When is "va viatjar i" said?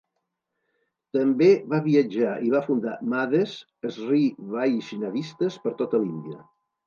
1.73-2.49